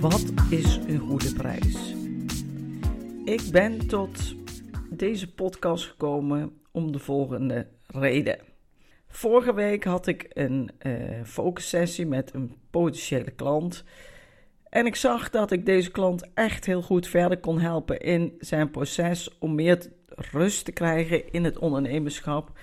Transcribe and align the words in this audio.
Wat 0.00 0.32
is 0.50 0.76
een 0.76 0.98
goede 0.98 1.32
prijs? 1.34 1.94
Ik 3.24 3.42
ben 3.52 3.86
tot 3.86 4.34
deze 4.90 5.32
podcast 5.34 5.84
gekomen 5.84 6.60
om 6.70 6.92
de 6.92 6.98
volgende 6.98 7.66
reden. 7.86 8.38
Vorige 9.08 9.54
week 9.54 9.84
had 9.84 10.06
ik 10.06 10.26
een 10.32 10.70
uh, 10.82 10.92
focussessie 11.24 12.06
met 12.06 12.34
een 12.34 12.54
potentiële 12.70 13.30
klant. 13.30 13.84
En 14.68 14.86
ik 14.86 14.96
zag 14.96 15.30
dat 15.30 15.50
ik 15.50 15.66
deze 15.66 15.90
klant 15.90 16.28
echt 16.34 16.66
heel 16.66 16.82
goed 16.82 17.06
verder 17.06 17.38
kon 17.38 17.58
helpen 17.58 18.00
in 18.00 18.34
zijn 18.38 18.70
proces 18.70 19.38
om 19.38 19.54
meer 19.54 19.92
rust 20.06 20.64
te 20.64 20.72
krijgen 20.72 21.32
in 21.32 21.44
het 21.44 21.58
ondernemerschap. 21.58 22.58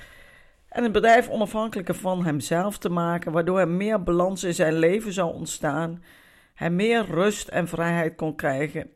En 0.69 0.83
het 0.83 0.91
bedrijf 0.91 1.29
onafhankelijker 1.29 1.95
van 1.95 2.25
hemzelf 2.25 2.77
te 2.77 2.89
maken, 2.89 3.31
waardoor 3.31 3.59
er 3.59 3.69
meer 3.69 4.03
balans 4.03 4.43
in 4.43 4.53
zijn 4.53 4.73
leven 4.73 5.13
zou 5.13 5.33
ontstaan 5.33 6.01
hij 6.57 6.69
meer 6.69 7.05
rust 7.05 7.47
en 7.47 7.67
vrijheid 7.67 8.15
kon 8.15 8.35
krijgen. 8.35 8.89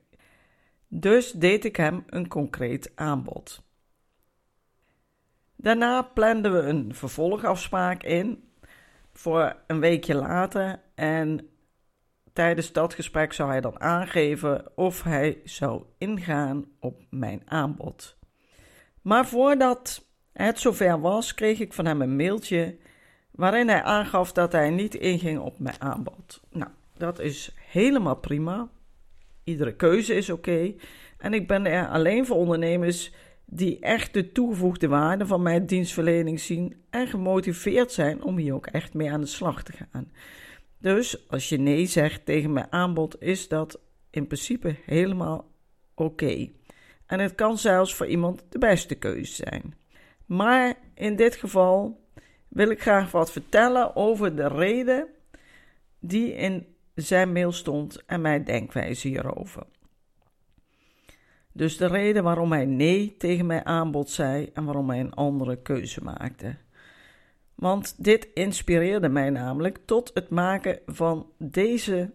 Dus 0.87 1.31
deed 1.31 1.65
ik 1.65 1.75
hem 1.75 2.03
een 2.07 2.27
concreet 2.27 2.91
aanbod. 2.95 3.63
Daarna 5.55 6.01
planden 6.01 6.53
we 6.53 6.59
een 6.59 6.95
vervolgafspraak 6.95 8.03
in 8.03 8.51
voor 9.13 9.55
een 9.67 9.79
weekje 9.79 10.15
later 10.15 10.81
en 10.95 11.49
tijdens 12.33 12.71
dat 12.71 12.93
gesprek 12.93 13.33
zou 13.33 13.49
hij 13.49 13.61
dan 13.61 13.79
aangeven 13.79 14.77
of 14.77 15.03
hij 15.03 15.41
zou 15.43 15.83
ingaan 15.97 16.65
op 16.79 17.01
mijn 17.09 17.41
aanbod. 17.45 18.17
Maar 19.01 19.25
voordat 19.27 20.05
het 20.33 20.59
zover 20.59 20.99
was, 21.01 21.33
kreeg 21.33 21.59
ik 21.59 21.73
van 21.73 21.85
hem 21.85 22.01
een 22.01 22.15
mailtje 22.15 22.77
waarin 23.31 23.67
hij 23.67 23.83
aangaf 23.83 24.31
dat 24.31 24.51
hij 24.51 24.69
niet 24.69 24.95
inging 24.95 25.39
op 25.39 25.59
mijn 25.59 25.81
aanbod. 25.81 26.41
Nou, 26.49 26.71
dat 27.01 27.19
is 27.19 27.55
helemaal 27.55 28.15
prima. 28.15 28.69
Iedere 29.43 29.75
keuze 29.75 30.15
is 30.15 30.29
oké. 30.29 30.73
En 31.17 31.33
ik 31.33 31.47
ben 31.47 31.65
er 31.65 31.87
alleen 31.87 32.25
voor 32.25 32.35
ondernemers 32.35 33.13
die 33.45 33.79
echt 33.79 34.13
de 34.13 34.31
toegevoegde 34.31 34.87
waarde 34.87 35.25
van 35.25 35.41
mijn 35.41 35.65
dienstverlening 35.65 36.39
zien 36.39 36.75
en 36.89 37.07
gemotiveerd 37.07 37.91
zijn 37.91 38.23
om 38.23 38.37
hier 38.37 38.53
ook 38.53 38.67
echt 38.67 38.93
mee 38.93 39.11
aan 39.11 39.21
de 39.21 39.27
slag 39.27 39.63
te 39.63 39.71
gaan. 39.71 40.11
Dus 40.77 41.29
als 41.29 41.49
je 41.49 41.57
nee 41.57 41.85
zegt 41.85 42.25
tegen 42.25 42.53
mijn 42.53 42.71
aanbod, 42.71 43.21
is 43.21 43.47
dat 43.47 43.79
in 44.09 44.27
principe 44.27 44.75
helemaal 44.85 45.51
oké. 45.95 46.49
En 47.05 47.19
het 47.19 47.35
kan 47.35 47.57
zelfs 47.57 47.95
voor 47.95 48.07
iemand 48.07 48.45
de 48.49 48.59
beste 48.59 48.95
keuze 48.95 49.33
zijn. 49.33 49.73
Maar 50.25 50.75
in 50.95 51.15
dit 51.15 51.35
geval 51.35 52.05
wil 52.47 52.69
ik 52.69 52.81
graag 52.81 53.11
wat 53.11 53.31
vertellen 53.31 53.95
over 53.95 54.35
de 54.35 54.47
reden 54.47 55.07
die 55.99 56.33
in 56.33 56.65
zijn 56.95 57.31
mail 57.31 57.51
stond 57.51 58.05
en 58.05 58.21
mijn 58.21 58.43
denkwijze 58.43 59.07
hierover. 59.07 59.63
Dus 61.53 61.77
de 61.77 61.87
reden 61.87 62.23
waarom 62.23 62.51
hij 62.51 62.65
nee 62.65 63.17
tegen 63.17 63.45
mijn 63.45 63.65
aanbod 63.65 64.09
zei 64.09 64.49
en 64.53 64.65
waarom 64.65 64.89
hij 64.89 64.99
een 64.99 65.13
andere 65.13 65.61
keuze 65.61 66.03
maakte. 66.03 66.55
Want 67.55 68.03
dit 68.03 68.27
inspireerde 68.33 69.09
mij 69.09 69.29
namelijk 69.29 69.79
tot 69.85 70.11
het 70.13 70.29
maken 70.29 70.79
van 70.85 71.31
deze 71.37 72.11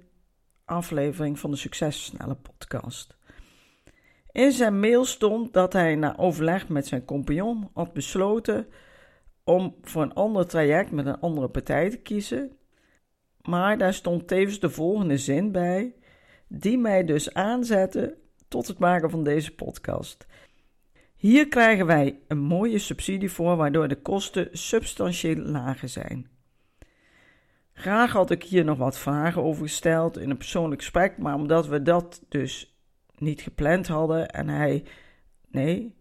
aflevering 0.65 1.39
van 1.39 1.51
de 1.51 1.57
Successnelle 1.57 2.35
podcast. 2.35 3.17
In 4.31 4.53
zijn 4.53 4.81
mail 4.81 5.05
stond 5.05 5.53
dat 5.53 5.73
hij 5.73 5.95
na 5.95 6.17
overleg 6.19 6.69
met 6.69 6.87
zijn 6.87 7.05
compagnon 7.05 7.71
had 7.75 7.93
besloten 7.93 8.67
om 9.45 9.77
voor 9.83 10.03
een 10.03 10.15
ander 10.15 10.47
traject 10.47 10.91
met 10.91 11.07
een 11.07 11.21
andere 11.21 11.49
partij 11.49 11.91
te 11.91 11.97
kiezen 11.97 12.57
maar 13.47 13.79
daar 13.79 13.95
stond 13.95 14.29
tevens 14.29 14.61
de 14.61 14.71
volgende 14.71 15.19
zin 15.19 15.53
bij, 15.53 15.95
die 16.49 16.79
mij 16.79 17.05
dus 17.05 17.35
aanzette 17.35 18.17
tot 18.49 18.67
het 18.67 18.79
maken 18.79 19.11
van 19.11 19.25
deze 19.25 19.55
podcast. 19.55 20.27
Hier 21.17 21.49
krijgen 21.49 21.87
wij 21.87 22.19
een 22.29 22.39
mooie 22.39 22.79
subsidie 22.79 23.31
voor, 23.31 23.57
waardoor 23.57 23.89
de 23.89 24.01
kosten 24.01 24.49
substantieel 24.53 25.37
lager 25.37 25.89
zijn. 25.89 26.29
Graag 27.73 28.13
had 28.13 28.31
ik 28.31 28.43
hier 28.43 28.65
nog 28.65 28.79
wat 28.79 28.99
vragen 28.99 29.43
over 29.43 29.63
gesteld 29.63 30.19
in 30.19 30.31
een 30.31 30.37
persoonlijk 30.37 30.81
gesprek, 30.81 31.19
maar 31.19 31.35
omdat 31.35 31.67
we 31.67 31.83
dat 31.83 32.25
dus 32.29 32.79
niet 33.19 33.41
gepland 33.41 33.87
hadden 33.87 34.29
en 34.29 34.49
hij. 34.49 34.85
Nee, 35.51 35.95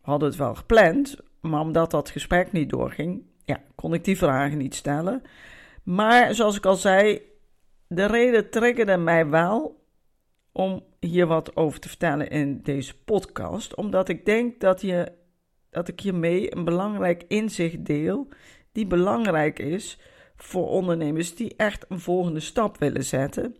hadden 0.00 0.28
het 0.28 0.38
wel 0.38 0.54
gepland, 0.54 1.16
maar 1.40 1.60
omdat 1.60 1.90
dat 1.90 2.10
gesprek 2.10 2.52
niet 2.52 2.70
doorging, 2.70 3.22
ja, 3.44 3.60
kon 3.74 3.94
ik 3.94 4.04
die 4.04 4.16
vragen 4.16 4.58
niet 4.58 4.74
stellen. 4.74 5.22
Maar 5.84 6.34
zoals 6.34 6.56
ik 6.56 6.66
al 6.66 6.76
zei, 6.76 7.22
de 7.88 8.06
reden 8.06 8.50
triggerde 8.50 8.96
mij 8.96 9.28
wel 9.28 9.86
om 10.52 10.84
hier 11.00 11.26
wat 11.26 11.56
over 11.56 11.80
te 11.80 11.88
vertellen 11.88 12.30
in 12.30 12.62
deze 12.62 13.02
podcast. 13.04 13.74
Omdat 13.74 14.08
ik 14.08 14.24
denk 14.24 14.60
dat, 14.60 14.80
je, 14.80 15.12
dat 15.70 15.88
ik 15.88 16.00
hiermee 16.00 16.56
een 16.56 16.64
belangrijk 16.64 17.24
inzicht 17.28 17.86
deel, 17.86 18.28
die 18.72 18.86
belangrijk 18.86 19.58
is 19.58 19.98
voor 20.36 20.68
ondernemers 20.68 21.34
die 21.34 21.56
echt 21.56 21.84
een 21.88 22.00
volgende 22.00 22.40
stap 22.40 22.78
willen 22.78 23.04
zetten 23.04 23.56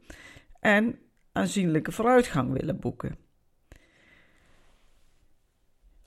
en 0.60 0.98
aanzienlijke 1.32 1.92
vooruitgang 1.92 2.52
willen 2.52 2.80
boeken. 2.80 3.16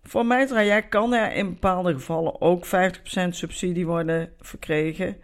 Voor 0.03 0.25
mijn 0.25 0.47
traject 0.47 0.89
kan 0.89 1.13
er 1.13 1.33
in 1.33 1.49
bepaalde 1.49 1.93
gevallen 1.93 2.41
ook 2.41 2.65
50% 2.65 2.69
subsidie 3.29 3.85
worden 3.85 4.33
verkregen. 4.39 5.17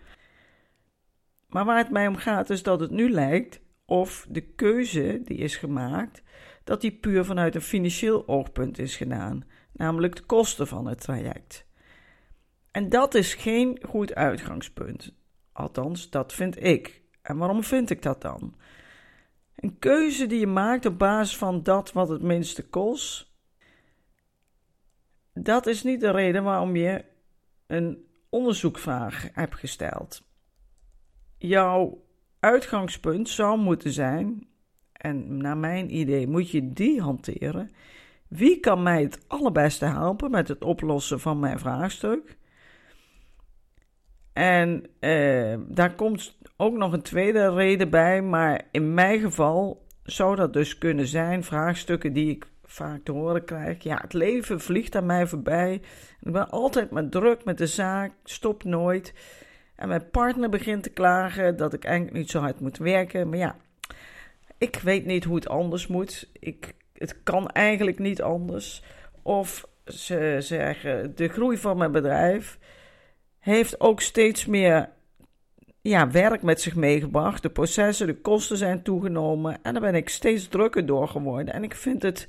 Maar 1.54 1.66
waar 1.66 1.78
het 1.78 1.90
mij 1.90 2.08
om 2.08 2.16
gaat 2.16 2.50
is 2.50 2.64
dat 2.64 2.80
het 2.80 2.92
nu 2.92 3.10
lijkt 3.10 3.62
of 3.86 4.26
de 4.30 4.42
keuze 4.42 5.22
die 5.24 5.38
is 5.38 5.56
gemaakt, 5.56 6.24
dat 6.64 6.82
die 6.82 6.92
puur 6.92 7.26
vanuit 7.26 7.56
een 7.56 7.62
financieel 7.62 8.28
oogpunt 8.28 8.80
is 8.80 8.96
gedaan, 8.96 9.44
namelijk 9.72 10.16
de 10.16 10.22
kosten 10.22 10.68
van 10.68 10.88
het 10.88 11.02
traject. 11.02 11.66
En 12.72 12.90
dat 12.90 13.14
is 13.14 13.34
geen 13.34 13.80
goed 13.88 14.16
uitgangspunt. 14.16 15.14
Althans, 15.52 16.10
dat 16.10 16.34
vind 16.34 16.64
ik. 16.64 17.02
En 17.22 17.38
waarom 17.38 17.64
vind 17.64 17.90
ik 17.90 18.02
dat 18.02 18.22
dan? 18.22 18.56
Een 19.56 19.80
keuze 19.80 20.26
die 20.26 20.40
je 20.40 20.48
maakt 20.48 20.86
op 20.86 21.00
basis 21.00 21.38
van 21.38 21.64
dat 21.64 21.92
wat 21.92 22.10
het 22.10 22.22
minste 22.22 22.68
kost, 22.68 23.32
dat 25.34 25.68
is 25.68 25.84
niet 25.84 26.02
de 26.02 26.12
reden 26.12 26.44
waarom 26.44 26.76
je 26.76 27.06
een 27.68 28.06
onderzoekvraag 28.30 29.30
hebt 29.34 29.56
gesteld 29.56 30.32
jouw 31.48 32.04
uitgangspunt 32.40 33.30
zou 33.30 33.60
moeten 33.60 33.92
zijn, 33.92 34.48
en 34.94 35.38
naar 35.38 35.58
mijn 35.58 35.96
idee 35.96 36.28
moet 36.28 36.50
je 36.52 36.74
die 36.74 37.02
hanteren. 37.02 37.72
Wie 38.28 38.60
kan 38.60 38.84
mij 38.84 39.02
het 39.02 39.20
allerbeste 39.28 39.86
helpen 39.86 40.32
met 40.32 40.48
het 40.48 40.64
oplossen 40.64 41.20
van 41.20 41.40
mijn 41.40 41.60
vraagstuk? 41.60 42.38
En 44.34 44.86
eh, 45.00 45.56
daar 45.68 45.96
komt 45.96 46.38
ook 46.58 46.74
nog 46.74 46.94
een 46.94 47.02
tweede 47.02 47.54
reden 47.54 47.90
bij, 47.90 48.22
maar 48.22 48.62
in 48.72 48.94
mijn 48.94 49.20
geval 49.20 49.86
zou 50.04 50.36
dat 50.36 50.54
dus 50.54 50.78
kunnen 50.78 51.08
zijn 51.08 51.44
vraagstukken 51.44 52.14
die 52.14 52.30
ik 52.30 52.48
vaak 52.64 53.04
te 53.04 53.12
horen 53.12 53.46
krijg. 53.46 53.84
Ja, 53.84 53.98
het 54.02 54.14
leven 54.14 54.60
vliegt 54.60 54.96
aan 54.96 55.06
mij 55.06 55.28
voorbij. 55.28 55.82
Ik 56.20 56.32
ben 56.32 56.50
altijd 56.50 56.92
maar 56.92 57.10
druk 57.10 57.46
met 57.46 57.58
de 57.58 57.68
zaak, 57.68 58.12
stop 58.24 58.64
nooit. 58.64 59.14
En 59.84 59.90
mijn 59.90 60.10
partner 60.10 60.50
begint 60.50 60.84
te 60.84 60.90
klagen 60.90 61.58
dat 61.58 61.74
ik 61.74 61.84
eigenlijk 61.84 62.16
niet 62.16 62.30
zo 62.30 62.40
hard 62.40 62.60
moet 62.60 62.78
werken. 62.78 63.30
Maar 63.30 63.38
ja, 63.38 63.56
ik 64.58 64.76
weet 64.76 65.06
niet 65.06 65.24
hoe 65.24 65.36
het 65.36 65.48
anders 65.48 65.88
moet. 65.88 66.30
Ik, 66.40 66.74
het 66.94 67.24
kan 67.24 67.50
eigenlijk 67.50 68.00
niet 68.00 68.22
anders. 68.22 68.84
Of 69.22 69.68
ze 69.86 70.36
zeggen, 70.40 71.16
de 71.16 71.28
groei 71.28 71.58
van 71.58 71.78
mijn 71.78 71.92
bedrijf 71.92 72.58
heeft 73.40 73.80
ook 73.80 74.02
steeds 74.02 74.46
meer 74.46 74.90
ja, 75.82 76.12
werk 76.12 76.42
met 76.42 76.62
zich 76.62 76.76
meegebracht. 76.76 77.42
De 77.42 77.50
processen, 77.50 78.08
de 78.08 78.22
kosten 78.22 78.58
zijn 78.58 78.84
toegenomen. 78.84 79.58
En 79.62 79.74
daar 79.74 79.82
ben 79.82 79.96
ik 79.96 80.10
steeds 80.10 80.48
drukker 80.48 80.86
door 80.86 81.08
geworden. 81.08 81.54
En 81.54 81.64
ik 81.64 81.76
vind 81.76 82.02
het 82.02 82.28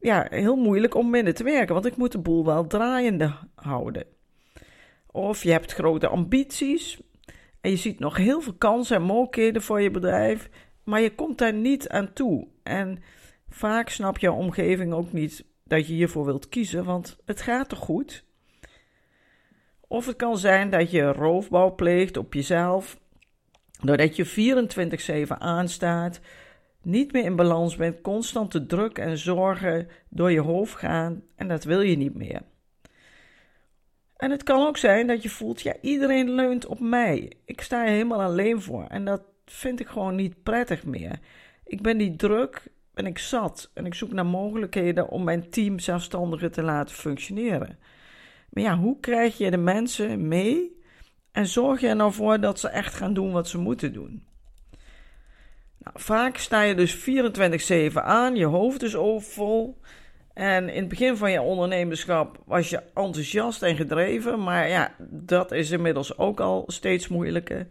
ja, 0.00 0.26
heel 0.30 0.56
moeilijk 0.56 0.94
om 0.94 1.10
minder 1.10 1.34
te 1.34 1.44
werken, 1.44 1.74
want 1.74 1.86
ik 1.86 1.96
moet 1.96 2.12
de 2.12 2.18
boel 2.18 2.44
wel 2.44 2.66
draaiende 2.66 3.32
houden. 3.54 4.16
Of 5.12 5.42
je 5.42 5.50
hebt 5.50 5.72
grote 5.72 6.08
ambities 6.08 7.00
En 7.60 7.70
je 7.70 7.76
ziet 7.76 7.98
nog 7.98 8.16
heel 8.16 8.40
veel 8.40 8.54
kansen 8.54 8.96
en 8.96 9.02
mogelijkheden 9.02 9.62
voor 9.62 9.80
je 9.80 9.90
bedrijf, 9.90 10.50
maar 10.84 11.00
je 11.00 11.14
komt 11.14 11.38
daar 11.38 11.54
niet 11.54 11.88
aan 11.88 12.12
toe. 12.12 12.48
En 12.62 13.02
vaak 13.48 13.88
snap 13.88 14.18
je 14.18 14.32
omgeving 14.32 14.92
ook 14.92 15.12
niet 15.12 15.44
dat 15.64 15.86
je 15.86 15.92
hiervoor 15.92 16.24
wilt 16.24 16.48
kiezen, 16.48 16.84
want 16.84 17.16
het 17.24 17.40
gaat 17.40 17.68
toch 17.68 17.78
goed? 17.78 18.24
Of 19.88 20.06
het 20.06 20.16
kan 20.16 20.38
zijn 20.38 20.70
dat 20.70 20.90
je 20.90 21.12
roofbouw 21.12 21.74
pleegt 21.74 22.16
op 22.16 22.34
jezelf, 22.34 22.98
doordat 23.80 24.16
je 24.16 24.24
24/7 24.24 25.38
aanstaat, 25.38 26.20
niet 26.82 27.12
meer 27.12 27.24
in 27.24 27.36
balans 27.36 27.76
bent, 27.76 28.00
constante 28.00 28.66
druk 28.66 28.98
en 28.98 29.18
zorgen 29.18 29.88
door 30.08 30.30
je 30.30 30.40
hoofd 30.40 30.74
gaan 30.74 31.22
en 31.34 31.48
dat 31.48 31.64
wil 31.64 31.80
je 31.80 31.96
niet 31.96 32.14
meer. 32.14 32.42
En 34.18 34.30
het 34.30 34.42
kan 34.42 34.66
ook 34.66 34.76
zijn 34.76 35.06
dat 35.06 35.22
je 35.22 35.28
voelt, 35.28 35.60
ja, 35.60 35.74
iedereen 35.80 36.30
leunt 36.30 36.66
op 36.66 36.80
mij. 36.80 37.32
Ik 37.44 37.60
sta 37.60 37.82
er 37.82 37.90
helemaal 37.90 38.22
alleen 38.22 38.62
voor 38.62 38.84
en 38.84 39.04
dat 39.04 39.22
vind 39.46 39.80
ik 39.80 39.86
gewoon 39.86 40.14
niet 40.14 40.42
prettig 40.42 40.84
meer. 40.84 41.18
Ik 41.64 41.82
ben 41.82 41.98
die 41.98 42.16
druk 42.16 42.62
en 42.94 43.06
ik 43.06 43.18
zat 43.18 43.70
en 43.74 43.86
ik 43.86 43.94
zoek 43.94 44.12
naar 44.12 44.26
mogelijkheden 44.26 45.08
om 45.08 45.24
mijn 45.24 45.50
team 45.50 45.78
zelfstandiger 45.78 46.50
te 46.50 46.62
laten 46.62 46.96
functioneren. 46.96 47.78
Maar 48.50 48.62
ja, 48.62 48.78
hoe 48.78 49.00
krijg 49.00 49.38
je 49.38 49.50
de 49.50 49.56
mensen 49.56 50.28
mee 50.28 50.80
en 51.32 51.46
zorg 51.46 51.80
je 51.80 51.88
er 51.88 51.96
nou 51.96 52.12
voor 52.12 52.40
dat 52.40 52.60
ze 52.60 52.68
echt 52.68 52.94
gaan 52.94 53.14
doen 53.14 53.32
wat 53.32 53.48
ze 53.48 53.58
moeten 53.58 53.92
doen? 53.92 54.26
Nou, 55.78 56.00
vaak 56.00 56.36
sta 56.36 56.62
je 56.62 56.74
dus 56.74 56.96
24-7 57.90 57.92
aan, 57.92 58.36
je 58.36 58.44
hoofd 58.44 58.82
is 58.82 58.96
overvol. 58.96 59.80
En 60.38 60.68
in 60.68 60.80
het 60.80 60.88
begin 60.88 61.16
van 61.16 61.30
je 61.30 61.40
ondernemerschap 61.40 62.42
was 62.44 62.70
je 62.70 62.82
enthousiast 62.94 63.62
en 63.62 63.76
gedreven, 63.76 64.42
maar 64.42 64.68
ja, 64.68 64.94
dat 65.08 65.52
is 65.52 65.70
inmiddels 65.70 66.18
ook 66.18 66.40
al 66.40 66.64
steeds 66.66 67.08
moeilijker. 67.08 67.66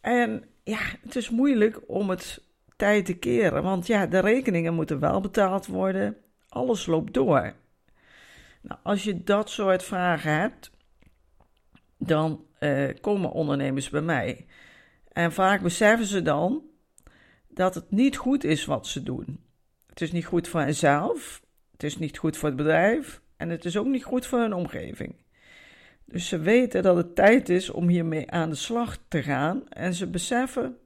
En 0.00 0.44
ja, 0.64 0.78
het 1.02 1.16
is 1.16 1.30
moeilijk 1.30 1.80
om 1.86 2.10
het 2.10 2.42
tijd 2.76 3.04
te 3.04 3.14
keren, 3.14 3.62
want 3.62 3.86
ja, 3.86 4.06
de 4.06 4.18
rekeningen 4.18 4.74
moeten 4.74 5.00
wel 5.00 5.20
betaald 5.20 5.66
worden. 5.66 6.16
Alles 6.48 6.86
loopt 6.86 7.14
door. 7.14 7.52
Nou, 8.60 8.80
als 8.82 9.04
je 9.04 9.22
dat 9.22 9.50
soort 9.50 9.82
vragen 9.82 10.32
hebt, 10.32 10.70
dan 11.98 12.44
uh, 12.60 12.88
komen 13.00 13.32
ondernemers 13.32 13.90
bij 13.90 14.02
mij. 14.02 14.46
En 15.12 15.32
vaak 15.32 15.62
beseffen 15.62 16.06
ze 16.06 16.22
dan 16.22 16.62
dat 17.48 17.74
het 17.74 17.90
niet 17.90 18.16
goed 18.16 18.44
is 18.44 18.64
wat 18.64 18.86
ze 18.86 19.02
doen. 19.02 19.50
Het 19.92 20.00
is 20.00 20.12
niet 20.12 20.24
goed 20.24 20.48
voor 20.48 20.60
henzelf, 20.60 21.42
het 21.72 21.82
is 21.82 21.98
niet 21.98 22.18
goed 22.18 22.36
voor 22.36 22.48
het 22.48 22.56
bedrijf 22.56 23.20
en 23.36 23.48
het 23.48 23.64
is 23.64 23.76
ook 23.76 23.86
niet 23.86 24.04
goed 24.04 24.26
voor 24.26 24.38
hun 24.38 24.54
omgeving. 24.54 25.14
Dus 26.04 26.28
ze 26.28 26.38
weten 26.38 26.82
dat 26.82 26.96
het 26.96 27.14
tijd 27.14 27.48
is 27.48 27.70
om 27.70 27.88
hiermee 27.88 28.30
aan 28.30 28.50
de 28.50 28.56
slag 28.56 28.98
te 29.08 29.22
gaan 29.22 29.68
en 29.68 29.94
ze 29.94 30.06
beseffen 30.06 30.76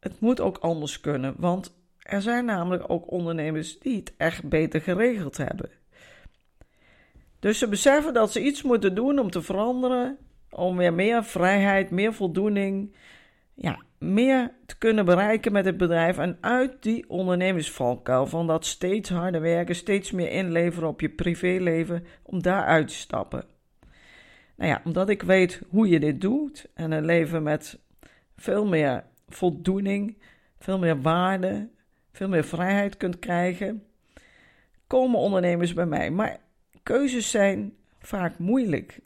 het 0.00 0.20
moet 0.20 0.40
ook 0.40 0.58
anders 0.58 1.00
kunnen, 1.00 1.34
want 1.38 1.76
er 1.98 2.22
zijn 2.22 2.44
namelijk 2.44 2.90
ook 2.90 3.10
ondernemers 3.10 3.78
die 3.78 3.96
het 3.96 4.12
echt 4.16 4.48
beter 4.48 4.80
geregeld 4.80 5.36
hebben. 5.36 5.70
Dus 7.38 7.58
ze 7.58 7.68
beseffen 7.68 8.14
dat 8.14 8.32
ze 8.32 8.42
iets 8.42 8.62
moeten 8.62 8.94
doen 8.94 9.18
om 9.18 9.30
te 9.30 9.42
veranderen, 9.42 10.18
om 10.50 10.76
weer 10.76 10.94
meer 10.94 11.24
vrijheid, 11.24 11.90
meer 11.90 12.14
voldoening, 12.14 12.94
ja, 13.56 13.82
meer 13.98 14.52
te 14.66 14.78
kunnen 14.78 15.04
bereiken 15.04 15.52
met 15.52 15.64
het 15.64 15.76
bedrijf 15.76 16.18
en 16.18 16.38
uit 16.40 16.82
die 16.82 17.08
ondernemersvalkuil 17.08 18.26
van 18.26 18.46
dat 18.46 18.66
steeds 18.66 19.10
harder 19.10 19.40
werken, 19.40 19.74
steeds 19.74 20.10
meer 20.10 20.30
inleveren 20.30 20.88
op 20.88 21.00
je 21.00 21.08
privéleven, 21.08 22.04
om 22.22 22.42
daaruit 22.42 22.88
te 22.88 22.94
stappen. 22.94 23.44
Nou 24.56 24.70
ja, 24.70 24.80
omdat 24.84 25.08
ik 25.08 25.22
weet 25.22 25.62
hoe 25.68 25.88
je 25.88 26.00
dit 26.00 26.20
doet 26.20 26.68
en 26.74 26.90
een 26.90 27.04
leven 27.04 27.42
met 27.42 27.78
veel 28.36 28.66
meer 28.66 29.04
voldoening, 29.28 30.18
veel 30.58 30.78
meer 30.78 31.00
waarde, 31.00 31.68
veel 32.12 32.28
meer 32.28 32.44
vrijheid 32.44 32.96
kunt 32.96 33.18
krijgen, 33.18 33.86
komen 34.86 35.20
ondernemers 35.20 35.72
bij 35.72 35.86
mij. 35.86 36.10
Maar 36.10 36.38
keuzes 36.82 37.30
zijn 37.30 37.72
vaak 37.98 38.38
moeilijk, 38.38 39.00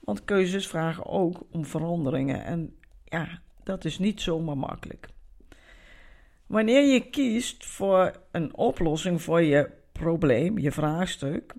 want 0.00 0.24
keuzes 0.24 0.66
vragen 0.66 1.06
ook 1.06 1.46
om 1.50 1.64
veranderingen. 1.64 2.44
En 2.44 2.76
ja, 3.04 3.42
dat 3.64 3.84
is 3.84 3.98
niet 3.98 4.20
zomaar 4.20 4.58
makkelijk. 4.58 5.08
Wanneer 6.46 6.92
je 6.92 7.10
kiest 7.10 7.66
voor 7.66 8.12
een 8.30 8.56
oplossing 8.56 9.22
voor 9.22 9.42
je 9.42 9.70
probleem, 9.92 10.58
je 10.58 10.72
vraagstuk, 10.72 11.54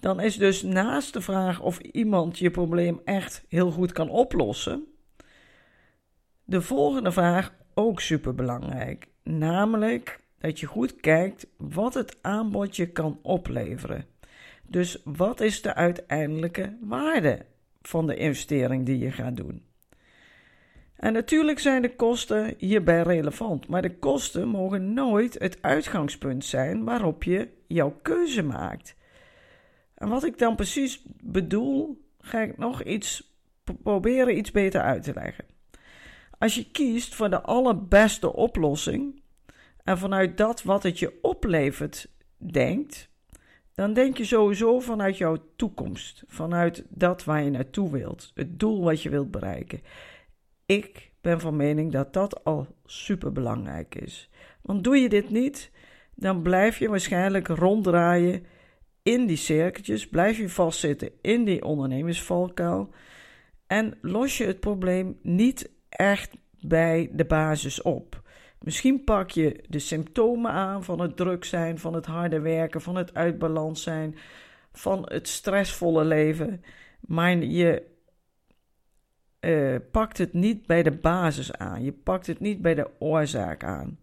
dan 0.00 0.20
is 0.20 0.36
dus 0.36 0.62
naast 0.62 1.12
de 1.12 1.20
vraag 1.20 1.60
of 1.60 1.78
iemand 1.78 2.38
je 2.38 2.50
probleem 2.50 3.00
echt 3.04 3.44
heel 3.48 3.70
goed 3.70 3.92
kan 3.92 4.10
oplossen, 4.10 4.86
de 6.44 6.62
volgende 6.62 7.12
vraag 7.12 7.54
ook 7.74 8.00
superbelangrijk. 8.00 9.08
Namelijk 9.22 10.20
dat 10.38 10.60
je 10.60 10.66
goed 10.66 11.00
kijkt 11.00 11.46
wat 11.56 11.94
het 11.94 12.18
aanbod 12.22 12.76
je 12.76 12.86
kan 12.86 13.18
opleveren. 13.22 14.04
Dus 14.62 15.00
wat 15.04 15.40
is 15.40 15.62
de 15.62 15.74
uiteindelijke 15.74 16.76
waarde 16.80 17.46
van 17.82 18.06
de 18.06 18.16
investering 18.16 18.86
die 18.86 18.98
je 18.98 19.10
gaat 19.10 19.36
doen? 19.36 19.62
En 20.96 21.12
natuurlijk 21.12 21.58
zijn 21.58 21.82
de 21.82 21.94
kosten 21.94 22.54
hierbij 22.58 23.02
relevant, 23.02 23.68
maar 23.68 23.82
de 23.82 23.98
kosten 23.98 24.48
mogen 24.48 24.94
nooit 24.94 25.38
het 25.38 25.58
uitgangspunt 25.60 26.44
zijn 26.44 26.84
waarop 26.84 27.22
je 27.22 27.48
jouw 27.66 27.98
keuze 28.02 28.42
maakt. 28.42 28.96
En 29.94 30.08
wat 30.08 30.24
ik 30.24 30.38
dan 30.38 30.56
precies 30.56 31.02
bedoel, 31.22 32.04
ga 32.20 32.40
ik 32.40 32.58
nog 32.58 32.82
iets 32.82 33.34
proberen 33.82 34.38
iets 34.38 34.50
beter 34.50 34.80
uit 34.80 35.02
te 35.02 35.12
leggen. 35.14 35.44
Als 36.38 36.54
je 36.54 36.70
kiest 36.70 37.14
voor 37.14 37.30
de 37.30 37.40
allerbeste 37.40 38.32
oplossing 38.32 39.22
en 39.84 39.98
vanuit 39.98 40.36
dat 40.36 40.62
wat 40.62 40.82
het 40.82 40.98
je 40.98 41.18
oplevert 41.22 42.08
denkt, 42.36 43.08
dan 43.74 43.92
denk 43.92 44.16
je 44.16 44.24
sowieso 44.24 44.80
vanuit 44.80 45.18
jouw 45.18 45.36
toekomst, 45.56 46.24
vanuit 46.26 46.84
dat 46.88 47.24
waar 47.24 47.42
je 47.42 47.50
naartoe 47.50 47.90
wilt, 47.90 48.32
het 48.34 48.58
doel 48.58 48.82
wat 48.82 49.02
je 49.02 49.10
wilt 49.10 49.30
bereiken. 49.30 49.80
Ik 50.66 51.10
ben 51.20 51.40
van 51.40 51.56
mening 51.56 51.92
dat 51.92 52.12
dat 52.12 52.44
al 52.44 52.66
super 52.84 53.32
belangrijk 53.32 53.94
is. 53.94 54.30
Want 54.62 54.84
doe 54.84 54.96
je 54.96 55.08
dit 55.08 55.30
niet, 55.30 55.70
dan 56.14 56.42
blijf 56.42 56.78
je 56.78 56.88
waarschijnlijk 56.88 57.46
ronddraaien 57.46 58.46
in 59.02 59.26
die 59.26 59.36
cirkeltjes, 59.36 60.08
blijf 60.08 60.36
je 60.36 60.48
vastzitten 60.48 61.10
in 61.20 61.44
die 61.44 61.64
ondernemersvalkuil 61.64 62.90
en 63.66 63.98
los 64.00 64.38
je 64.38 64.44
het 64.44 64.60
probleem 64.60 65.18
niet 65.22 65.70
echt 65.88 66.36
bij 66.60 67.10
de 67.12 67.24
basis 67.24 67.82
op. 67.82 68.22
Misschien 68.60 69.04
pak 69.04 69.30
je 69.30 69.64
de 69.68 69.78
symptomen 69.78 70.50
aan 70.50 70.84
van 70.84 71.00
het 71.00 71.16
druk 71.16 71.44
zijn, 71.44 71.78
van 71.78 71.94
het 71.94 72.06
harde 72.06 72.40
werken, 72.40 72.80
van 72.80 72.96
het 72.96 73.14
uitbalans 73.14 73.82
zijn, 73.82 74.16
van 74.72 75.02
het 75.08 75.28
stressvolle 75.28 76.04
leven, 76.04 76.62
maar 77.00 77.36
je 77.36 77.82
uh, 79.40 79.76
pakt 79.90 80.18
het 80.18 80.32
niet 80.32 80.66
bij 80.66 80.82
de 80.82 80.92
basis 80.92 81.52
aan. 81.52 81.84
Je 81.84 81.92
pakt 81.92 82.26
het 82.26 82.40
niet 82.40 82.62
bij 82.62 82.74
de 82.74 82.90
oorzaak 82.98 83.64
aan. 83.64 83.98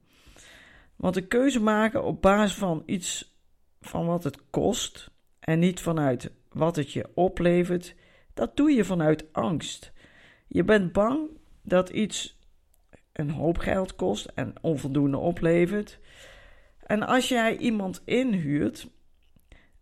Want 0.96 1.14
de 1.14 1.28
keuze 1.28 1.62
maken 1.62 2.04
op 2.04 2.22
basis 2.22 2.58
van 2.58 2.84
iets 2.86 3.38
van 3.82 4.06
wat 4.06 4.24
het 4.24 4.50
kost 4.50 5.12
en 5.40 5.60
niet 5.60 5.80
vanuit 5.80 6.32
wat 6.50 6.76
het 6.76 6.92
je 6.92 7.10
oplevert, 7.14 7.96
dat 8.34 8.58
doe 8.58 8.72
je 8.72 8.86
vanuit 8.86 9.34
angst. 9.34 9.92
Je 10.48 10.64
bent 10.64 10.92
bang 10.92 11.30
dat 11.62 11.90
iets 11.90 12.40
een 13.14 13.30
hoop 13.30 13.58
geld 13.58 13.96
kost 13.96 14.26
en 14.36 14.54
onvoldoende 14.62 15.18
oplevert. 15.18 16.00
En 16.86 17.04
als 17.04 17.30
jij 17.30 17.58
iemand 17.58 18.02
inhuurt, 18.06 18.88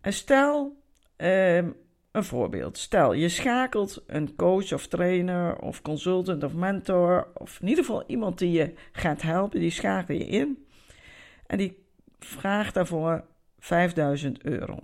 stel, 0.02 0.84
uh, 1.18 1.68
een 2.12 2.24
voorbeeld. 2.24 2.78
Stel, 2.78 3.14
je 3.14 3.30
schakelt 3.30 4.04
een 4.08 4.36
coach 4.36 4.74
of 4.74 4.88
trainer 4.88 5.60
of 5.60 5.82
consultant 5.82 6.44
of 6.44 6.54
mentor, 6.54 7.32
of 7.34 7.62
in 7.62 7.68
ieder 7.68 7.86
geval 7.86 8.04
iemand 8.08 8.38
die 8.38 8.52
je 8.52 8.74
gaat 8.92 9.22
helpen, 9.22 9.60
die 9.60 9.70
schakel 9.70 10.16
je 10.16 10.26
in. 10.26 10.66
En 11.48 11.58
die 11.58 11.86
vraagt 12.20 12.74
daarvoor 12.74 13.26
5000 13.60 14.44
euro. 14.44 14.80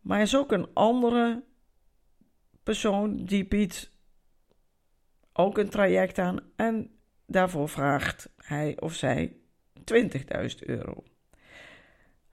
Maar 0.00 0.16
er 0.16 0.24
is 0.24 0.36
ook 0.36 0.52
een 0.52 0.68
andere 0.74 1.42
persoon 2.62 3.24
die 3.24 3.46
biedt 3.46 3.90
ook 5.32 5.58
een 5.58 5.68
traject 5.68 6.18
aan 6.18 6.40
en 6.56 6.90
daarvoor 7.26 7.68
vraagt 7.68 8.28
hij 8.36 8.80
of 8.80 8.94
zij 8.94 9.36
20.000 9.92 10.58
euro. 10.58 11.04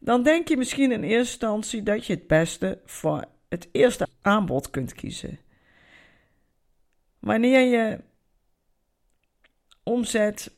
Dan 0.03 0.23
denk 0.23 0.47
je 0.47 0.57
misschien 0.57 0.91
in 0.91 1.03
eerste 1.03 1.17
instantie 1.17 1.83
dat 1.83 2.05
je 2.05 2.13
het 2.13 2.27
beste 2.27 2.79
voor 2.85 3.25
het 3.49 3.69
eerste 3.71 4.07
aanbod 4.21 4.69
kunt 4.69 4.93
kiezen. 4.93 5.39
Wanneer 7.19 7.61
je 7.61 7.99
omzet 9.83 10.51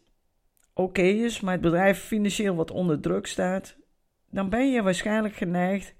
oké 0.73 1.01
is, 1.01 1.39
maar 1.39 1.53
het 1.53 1.61
bedrijf 1.61 1.99
financieel 1.99 2.55
wat 2.55 2.71
onder 2.71 2.99
druk 2.99 3.27
staat, 3.27 3.75
dan 4.29 4.49
ben 4.49 4.71
je 4.71 4.81
waarschijnlijk 4.81 5.35
geneigd 5.35 5.93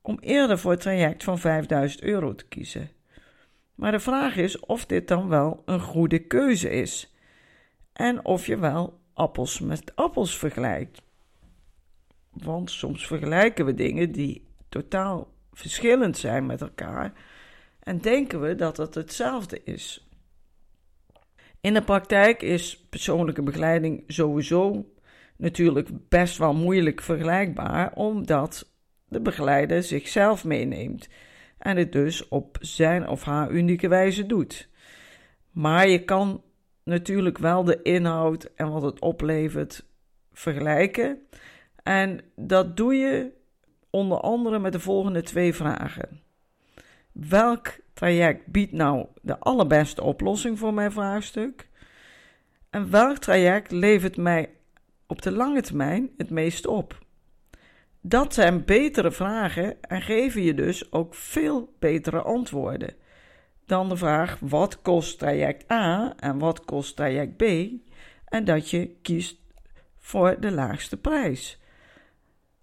om 0.00 0.18
eerder 0.20 0.58
voor 0.58 0.70
het 0.70 0.80
traject 0.80 1.24
van 1.24 1.38
5000 1.38 2.02
euro 2.02 2.34
te 2.34 2.46
kiezen. 2.46 2.90
Maar 3.74 3.92
de 3.92 4.00
vraag 4.00 4.36
is 4.36 4.60
of 4.60 4.86
dit 4.86 5.08
dan 5.08 5.28
wel 5.28 5.62
een 5.64 5.80
goede 5.80 6.18
keuze 6.18 6.70
is. 6.70 7.14
En 7.92 8.24
of 8.24 8.46
je 8.46 8.58
wel 8.58 9.00
appels 9.12 9.60
met 9.60 9.96
appels 9.96 10.38
vergelijkt. 10.38 11.02
Want 12.32 12.70
soms 12.70 13.06
vergelijken 13.06 13.64
we 13.64 13.74
dingen 13.74 14.12
die 14.12 14.46
totaal 14.68 15.32
verschillend 15.52 16.18
zijn 16.18 16.46
met 16.46 16.60
elkaar 16.60 17.12
en 17.80 17.98
denken 17.98 18.40
we 18.40 18.54
dat 18.54 18.76
het 18.76 18.94
hetzelfde 18.94 19.60
is. 19.64 20.08
In 21.60 21.74
de 21.74 21.82
praktijk 21.82 22.42
is 22.42 22.86
persoonlijke 22.90 23.42
begeleiding 23.42 24.04
sowieso 24.06 24.86
natuurlijk 25.36 25.88
best 26.08 26.38
wel 26.38 26.54
moeilijk 26.54 27.00
vergelijkbaar, 27.00 27.92
omdat 27.94 28.70
de 29.08 29.20
begeleider 29.20 29.82
zichzelf 29.82 30.44
meeneemt 30.44 31.08
en 31.58 31.76
het 31.76 31.92
dus 31.92 32.28
op 32.28 32.56
zijn 32.60 33.08
of 33.08 33.22
haar 33.22 33.50
unieke 33.50 33.88
wijze 33.88 34.26
doet. 34.26 34.68
Maar 35.50 35.88
je 35.88 36.04
kan 36.04 36.42
natuurlijk 36.84 37.38
wel 37.38 37.64
de 37.64 37.82
inhoud 37.82 38.44
en 38.44 38.70
wat 38.70 38.82
het 38.82 39.00
oplevert 39.00 39.84
vergelijken. 40.32 41.18
En 41.82 42.20
dat 42.36 42.76
doe 42.76 42.94
je 42.94 43.32
onder 43.90 44.20
andere 44.20 44.58
met 44.58 44.72
de 44.72 44.80
volgende 44.80 45.22
twee 45.22 45.54
vragen. 45.54 46.20
Welk 47.12 47.76
traject 47.92 48.46
biedt 48.46 48.72
nou 48.72 49.06
de 49.22 49.38
allerbeste 49.38 50.02
oplossing 50.02 50.58
voor 50.58 50.74
mijn 50.74 50.92
vraagstuk? 50.92 51.68
En 52.70 52.90
welk 52.90 53.18
traject 53.18 53.70
levert 53.70 54.16
mij 54.16 54.50
op 55.06 55.22
de 55.22 55.32
lange 55.32 55.62
termijn 55.62 56.10
het 56.16 56.30
meest 56.30 56.66
op? 56.66 56.98
Dat 58.00 58.34
zijn 58.34 58.64
betere 58.64 59.12
vragen 59.12 59.82
en 59.82 60.02
geven 60.02 60.42
je 60.42 60.54
dus 60.54 60.92
ook 60.92 61.14
veel 61.14 61.74
betere 61.78 62.22
antwoorden 62.22 62.94
dan 63.66 63.88
de 63.88 63.96
vraag 63.96 64.38
wat 64.40 64.82
kost 64.82 65.18
traject 65.18 65.70
A 65.70 66.14
en 66.16 66.38
wat 66.38 66.64
kost 66.64 66.96
traject 66.96 67.36
B 67.36 67.42
en 68.24 68.44
dat 68.44 68.70
je 68.70 68.96
kiest 69.02 69.40
voor 69.98 70.40
de 70.40 70.50
laagste 70.50 70.96
prijs. 70.96 71.61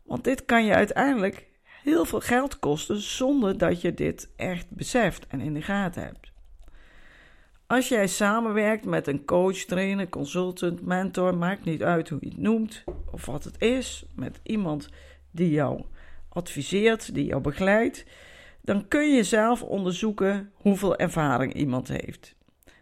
Want 0.09 0.23
dit 0.23 0.45
kan 0.45 0.65
je 0.65 0.73
uiteindelijk 0.73 1.47
heel 1.83 2.05
veel 2.05 2.19
geld 2.19 2.59
kosten 2.59 3.01
zonder 3.01 3.57
dat 3.57 3.81
je 3.81 3.93
dit 3.93 4.29
echt 4.35 4.69
beseft 4.69 5.27
en 5.27 5.41
in 5.41 5.53
de 5.53 5.61
gaten 5.61 6.03
hebt. 6.03 6.31
Als 7.67 7.87
jij 7.87 8.07
samenwerkt 8.07 8.85
met 8.85 9.07
een 9.07 9.25
coach, 9.25 9.57
trainer, 9.57 10.09
consultant, 10.09 10.85
mentor, 10.85 11.37
maakt 11.37 11.65
niet 11.65 11.83
uit 11.83 12.09
hoe 12.09 12.17
je 12.21 12.27
het 12.27 12.37
noemt 12.37 12.83
of 13.11 13.25
wat 13.25 13.43
het 13.43 13.61
is, 13.61 14.05
met 14.15 14.39
iemand 14.43 14.89
die 15.31 15.49
jou 15.49 15.83
adviseert, 16.29 17.13
die 17.13 17.25
jou 17.25 17.41
begeleidt, 17.41 18.05
dan 18.61 18.87
kun 18.87 19.13
je 19.15 19.23
zelf 19.23 19.63
onderzoeken 19.63 20.51
hoeveel 20.53 20.97
ervaring 20.97 21.53
iemand 21.53 21.87
heeft. 21.87 22.35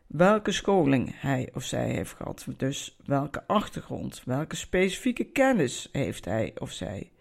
Welke 0.07 0.51
scholing 0.51 1.21
hij 1.21 1.49
of 1.53 1.63
zij 1.63 1.89
heeft 1.89 2.13
gehad, 2.13 2.47
dus 2.57 2.97
welke 3.05 3.43
achtergrond, 3.47 4.21
welke 4.25 4.55
specifieke 4.55 5.23
kennis 5.23 5.89
heeft 5.91 6.25
hij 6.25 6.53
of 6.57 6.71
zij. 6.71 7.11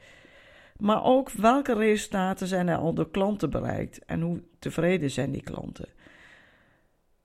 Maar 0.79 1.05
ook 1.05 1.31
welke 1.31 1.75
resultaten 1.75 2.47
zijn 2.47 2.69
er 2.69 2.77
al 2.77 2.95
door 2.95 3.11
klanten 3.11 3.51
bereikt 3.51 4.05
en 4.05 4.21
hoe 4.21 4.43
tevreden 4.59 5.11
zijn 5.11 5.31
die 5.31 5.43
klanten. 5.43 5.89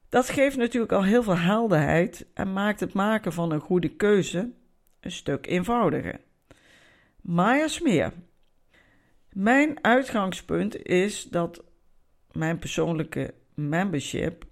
Dat 0.09 0.29
geeft 0.29 0.57
natuurlijk 0.57 0.91
al 0.91 1.03
heel 1.03 1.23
veel 1.23 1.37
helderheid 1.37 2.25
en 2.33 2.53
maakt 2.53 2.79
het 2.79 2.93
maken 2.93 3.33
van 3.33 3.51
een 3.51 3.59
goede 3.59 3.89
keuze 3.95 4.51
een 4.99 5.11
stuk 5.11 5.47
eenvoudiger. 5.47 6.19
Er 7.35 7.63
is 7.63 7.81
meer. 7.81 8.13
Mijn 9.29 9.83
uitgangspunt 9.83 10.83
is 10.83 11.23
dat 11.23 11.63
mijn 12.31 12.59
persoonlijke 12.59 13.33
membership 13.53 14.45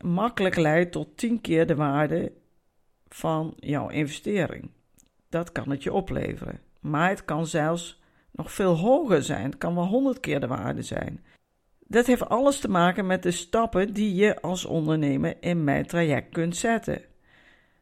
makkelijk 0.00 0.56
leidt 0.56 0.92
tot 0.92 1.16
10 1.16 1.40
keer 1.40 1.66
de 1.66 1.74
waarde 1.74 2.32
van 3.08 3.54
jouw 3.56 3.88
investering. 3.88 4.70
Dat 5.28 5.52
kan 5.52 5.70
het 5.70 5.82
je 5.82 5.92
opleveren. 5.92 6.60
Maar 6.84 7.08
het 7.08 7.24
kan 7.24 7.46
zelfs 7.46 8.02
nog 8.30 8.52
veel 8.52 8.76
hoger 8.76 9.22
zijn. 9.22 9.44
Het 9.44 9.58
kan 9.58 9.74
wel 9.74 9.86
100 9.86 10.20
keer 10.20 10.40
de 10.40 10.46
waarde 10.46 10.82
zijn. 10.82 11.24
Dat 11.78 12.06
heeft 12.06 12.28
alles 12.28 12.60
te 12.60 12.68
maken 12.68 13.06
met 13.06 13.22
de 13.22 13.30
stappen 13.30 13.92
die 13.92 14.14
je 14.14 14.40
als 14.40 14.64
ondernemer 14.64 15.36
in 15.40 15.64
mijn 15.64 15.86
traject 15.86 16.32
kunt 16.32 16.56
zetten. 16.56 17.02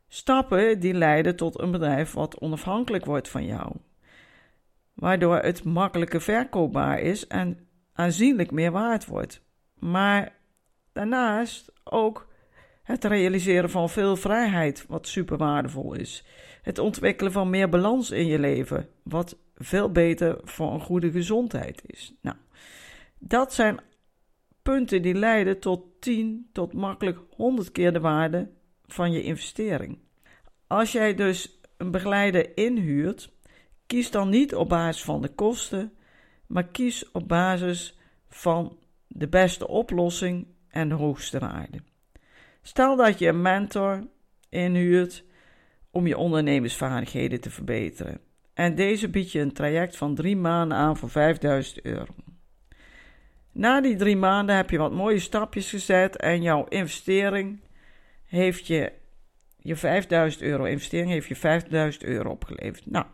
Stappen 0.09 0.80
die 0.80 0.94
leiden 0.94 1.37
tot 1.37 1.61
een 1.61 1.71
bedrijf 1.71 2.12
wat 2.12 2.40
onafhankelijk 2.40 3.04
wordt 3.04 3.28
van 3.28 3.44
jou 3.44 3.76
waardoor 4.94 5.37
het 5.37 5.64
makkelijker 5.64 6.21
verkoopbaar 6.21 7.00
is 7.00 7.26
en 7.26 7.68
aanzienlijk 7.92 8.50
meer 8.50 8.71
waard 8.71 9.06
wordt. 9.06 9.42
Maar 9.78 10.32
daarnaast 10.92 11.73
ook 11.85 12.28
het 12.92 13.04
realiseren 13.04 13.70
van 13.70 13.90
veel 13.90 14.16
vrijheid, 14.16 14.84
wat 14.88 15.08
super 15.08 15.37
waardevol 15.37 15.94
is. 15.94 16.25
Het 16.62 16.78
ontwikkelen 16.78 17.32
van 17.32 17.50
meer 17.50 17.68
balans 17.68 18.11
in 18.11 18.26
je 18.26 18.38
leven, 18.38 18.88
wat 19.02 19.37
veel 19.56 19.90
beter 19.90 20.38
voor 20.42 20.72
een 20.72 20.80
goede 20.80 21.11
gezondheid 21.11 21.82
is. 21.87 22.14
Nou, 22.20 22.37
dat 23.18 23.52
zijn 23.52 23.80
punten 24.62 25.02
die 25.02 25.14
leiden 25.14 25.58
tot 25.58 25.84
10 26.00 26.49
tot 26.52 26.72
makkelijk 26.72 27.18
100 27.30 27.72
keer 27.72 27.92
de 27.92 28.00
waarde 28.00 28.50
van 28.87 29.12
je 29.12 29.22
investering. 29.22 29.99
Als 30.66 30.92
jij 30.92 31.14
dus 31.14 31.61
een 31.76 31.90
begeleider 31.90 32.56
inhuurt, 32.56 33.32
Kies 33.92 34.11
dan 34.11 34.28
niet 34.28 34.54
op 34.54 34.68
basis 34.68 35.02
van 35.02 35.22
de 35.22 35.28
kosten, 35.28 35.92
maar 36.46 36.66
kies 36.66 37.11
op 37.11 37.28
basis 37.28 37.99
van 38.28 38.78
de 39.06 39.28
beste 39.28 39.68
oplossing 39.68 40.46
en 40.68 40.88
de 40.88 40.94
hoogste 40.94 41.38
waarde. 41.38 41.78
Stel 42.62 42.97
dat 42.97 43.19
je 43.19 43.28
een 43.28 43.42
mentor 43.42 44.07
inhuurt 44.49 45.25
om 45.90 46.07
je 46.07 46.16
ondernemersvaardigheden 46.16 47.40
te 47.40 47.50
verbeteren. 47.50 48.21
En 48.54 48.75
deze 48.75 49.09
biedt 49.09 49.33
je 49.33 49.40
een 49.40 49.52
traject 49.52 49.97
van 49.97 50.14
drie 50.14 50.37
maanden 50.37 50.78
aan 50.78 50.97
voor 50.97 51.11
5000 51.11 51.85
euro. 51.85 52.14
Na 53.52 53.81
die 53.81 53.97
drie 53.97 54.16
maanden 54.16 54.57
heb 54.57 54.71
je 54.71 54.78
wat 54.78 54.92
mooie 54.92 55.19
stapjes 55.19 55.71
gezet 55.71 56.16
en 56.16 56.42
jouw 56.42 56.64
investering 56.69 57.61
heeft 58.25 58.66
je, 58.66 58.92
je 59.57 59.76
5000 59.76 60.42
euro 60.42 60.64
investering 60.64 61.11
heeft 61.11 61.28
je 61.28 61.37
5000 61.37 62.04
euro 62.04 62.31
opgeleverd. 62.31 62.90
Nou, 62.90 63.07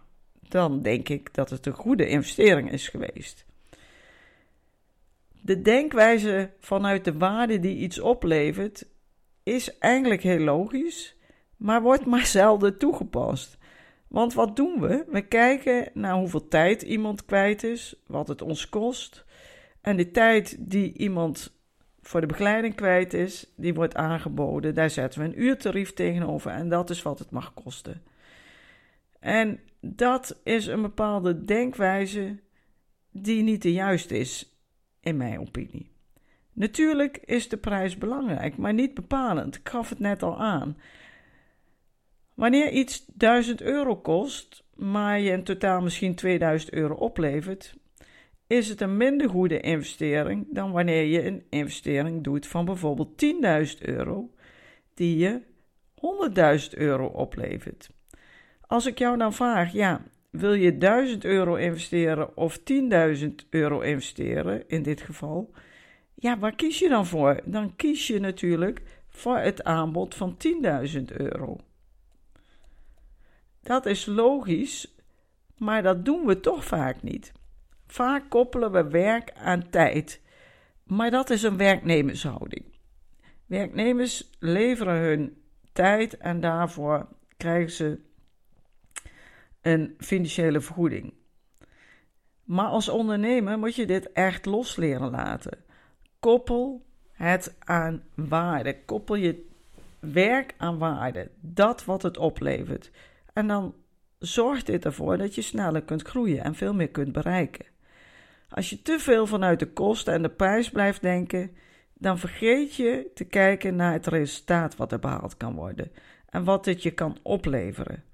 dan 0.49 0.83
denk 0.83 1.09
ik 1.09 1.35
dat 1.35 1.51
het 1.51 1.67
een 1.67 1.73
goede 1.73 2.09
investering 2.09 2.73
is 2.73 2.89
geweest. 2.89 3.47
De 5.41 5.63
denkwijze 5.63 6.51
vanuit 6.61 7.05
de 7.05 7.19
waarde 7.19 7.61
die 7.61 7.77
iets 7.77 8.01
oplevert 8.01 8.87
is 9.55 9.79
eigenlijk 9.79 10.23
heel 10.23 10.39
logisch, 10.39 11.17
maar 11.57 11.83
wordt 11.83 12.07
maar 12.13 12.27
zelden 12.27 12.79
toegepast. 12.79 13.59
Want 14.09 14.35
wat 14.35 14.57
doen 14.57 14.81
we? 14.81 15.05
We 15.09 15.23
kijken 15.23 15.91
naar 15.95 16.15
hoeveel 16.15 16.49
tijd 16.49 16.83
iemand 16.83 17.25
kwijt 17.25 17.63
is, 17.63 18.03
wat 18.07 18.29
het 18.29 18.43
ons 18.43 18.69
kost. 18.69 19.25
En 19.81 19.97
de 19.97 20.11
tijd 20.11 20.57
die 20.59 20.93
iemand 20.93 21.57
voor 22.01 22.21
de 22.21 22.27
begeleiding 22.27 22.75
kwijt 22.75 23.15
is, 23.15 23.53
die 23.57 23.75
wordt 23.75 23.95
aangeboden. 23.95 24.75
Daar 24.75 24.91
zetten 24.91 25.21
we 25.21 25.27
een 25.27 25.43
uurtarief 25.43 25.93
tegenover 25.93 26.51
en 26.51 26.69
dat 26.69 26.91
is 26.91 27.03
wat 27.03 27.19
het 27.19 27.31
mag 27.31 27.55
kosten. 27.55 28.03
En 29.21 29.61
dat 29.81 30.41
is 30.45 30.67
een 30.67 30.83
bepaalde 30.83 31.45
denkwijze 31.45 32.39
die 33.11 33.43
niet 33.43 33.63
de 33.63 33.73
juiste 33.73 34.19
is, 34.19 34.59
in 35.01 35.17
mijn 35.17 35.41
opinie. 35.41 35.91
Natuurlijk 36.59 37.17
is 37.25 37.49
de 37.49 37.57
prijs 37.57 37.99
belangrijk, 37.99 38.57
maar 38.57 38.75
niet 38.75 38.95
bepalend. 38.95 39.57
Ik 39.57 39.69
gaf 39.69 39.89
het 39.89 39.99
net 39.99 40.23
al 40.23 40.39
aan. 40.39 40.77
Wanneer 42.35 42.71
iets 42.71 43.05
1000 43.07 43.61
euro 43.61 43.97
kost, 43.97 44.65
maar 44.75 45.21
je 45.21 45.31
in 45.31 45.45
totaal 45.45 45.81
misschien 45.81 46.15
2000 46.15 46.73
euro 46.73 46.95
oplevert, 46.95 47.77
is 48.47 48.69
het 48.69 48.81
een 48.81 48.97
minder 48.97 49.29
goede 49.29 49.61
investering 49.61 50.47
dan 50.51 50.73
wanneer 50.73 51.05
je 51.05 51.27
een 51.27 51.45
investering 51.51 52.25
doet 52.25 52.47
van 52.47 52.65
bijvoorbeeld 52.65 53.25
10.000 53.25 53.79
euro, 53.79 54.31
die 54.95 55.17
je 55.17 55.41
100.000 56.73 56.79
euro 56.79 57.07
oplevert. 57.07 57.91
Als 58.61 58.87
ik 58.87 58.99
jou 58.99 59.19
dan 59.19 59.33
vraag, 59.33 59.73
ja, 59.73 60.03
wil 60.31 60.55
je 60.55 60.79
1000 60.79 61.25
euro 61.25 61.55
investeren 61.55 62.37
of 62.37 62.59
10.000 62.59 63.29
euro 63.51 63.81
investeren 63.81 64.69
in 64.69 64.83
dit 64.83 65.01
geval? 65.01 65.53
Ja, 66.21 66.39
waar 66.39 66.55
kies 66.55 66.79
je 66.79 66.89
dan 66.89 67.07
voor? 67.07 67.41
Dan 67.45 67.77
kies 67.77 68.07
je 68.07 68.21
natuurlijk 68.21 68.83
voor 69.09 69.39
het 69.39 69.65
aanbod 69.65 70.15
van 70.15 70.37
10.000 70.89 71.03
euro. 71.05 71.57
Dat 73.63 73.87
is 73.87 74.07
logisch, 74.07 74.95
maar 75.57 75.83
dat 75.83 76.05
doen 76.05 76.27
we 76.27 76.41
toch 76.41 76.65
vaak 76.65 77.03
niet. 77.03 77.33
Vaak 77.87 78.31
koppelen 78.31 78.73
we 78.73 78.89
werk 78.89 79.33
aan 79.33 79.71
tijd, 79.71 80.21
maar 80.85 81.11
dat 81.11 81.31
is 81.31 81.43
een 81.43 81.57
werknemershouding. 81.57 82.65
Werknemers 83.47 84.31
leveren 84.39 85.01
hun 85.01 85.43
tijd 85.73 86.17
en 86.17 86.41
daarvoor 86.41 87.09
krijgen 87.37 87.71
ze 87.71 87.99
een 89.61 89.95
financiële 89.99 90.61
vergoeding. 90.61 91.15
Maar 92.45 92.69
als 92.69 92.89
ondernemer 92.89 93.59
moet 93.59 93.75
je 93.75 93.87
dit 93.87 94.13
echt 94.13 94.47
los 94.47 94.77
leren 94.77 95.11
laten. 95.11 95.67
Koppel 96.21 96.87
het 97.13 97.55
aan 97.59 98.03
waarde. 98.15 98.85
Koppel 98.85 99.15
je 99.15 99.47
werk 99.99 100.55
aan 100.57 100.79
waarde. 100.79 101.31
Dat 101.41 101.85
wat 101.85 102.03
het 102.03 102.17
oplevert. 102.17 102.91
En 103.33 103.47
dan 103.47 103.75
zorgt 104.19 104.67
dit 104.67 104.85
ervoor 104.85 105.19
dat 105.19 105.35
je 105.35 105.43
sneller 105.43 105.83
kunt 105.83 106.03
groeien 106.03 106.45
en 106.45 106.55
veel 106.55 106.75
meer 106.75 106.89
kunt 106.89 107.13
bereiken. 107.13 107.67
Als 108.49 108.71
je 108.71 108.83
te 108.83 108.99
veel 108.99 109.27
vanuit 109.27 109.59
de 109.59 109.73
kosten 109.73 110.15
en 110.15 110.23
de 110.23 110.29
prijs 110.29 110.71
blijft 110.71 111.03
denken, 111.03 111.51
dan 111.95 112.19
vergeet 112.19 112.75
je 112.75 113.11
te 113.15 113.25
kijken 113.25 113.77
naar 113.77 113.93
het 113.93 114.07
resultaat 114.07 114.77
wat 114.77 114.93
er 114.93 114.99
behaald 114.99 115.37
kan 115.37 115.55
worden 115.55 115.93
en 116.29 116.45
wat 116.45 116.65
dit 116.65 116.83
je 116.83 116.91
kan 116.91 117.19
opleveren. 117.23 118.05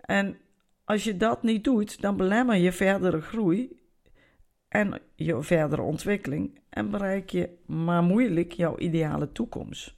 En 0.00 0.38
als 0.84 1.04
je 1.04 1.16
dat 1.16 1.42
niet 1.42 1.64
doet, 1.64 2.00
dan 2.00 2.16
belemmer 2.16 2.56
je 2.56 2.72
verdere 2.72 3.20
groei 3.20 3.77
en 4.68 5.00
je 5.14 5.42
verdere 5.42 5.82
ontwikkeling 5.82 6.60
en 6.68 6.90
bereik 6.90 7.30
je 7.30 7.48
maar 7.66 8.02
moeilijk 8.02 8.52
jouw 8.52 8.78
ideale 8.78 9.32
toekomst. 9.32 9.94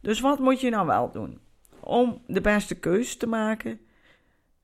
Dus 0.00 0.20
wat 0.20 0.38
moet 0.38 0.60
je 0.60 0.70
nou 0.70 0.86
wel 0.86 1.10
doen? 1.10 1.40
Om 1.80 2.22
de 2.26 2.40
beste 2.40 2.74
keuze 2.74 3.16
te 3.16 3.26
maken, 3.26 3.80